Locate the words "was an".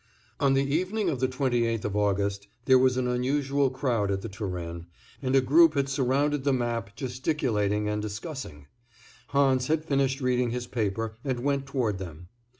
2.79-3.07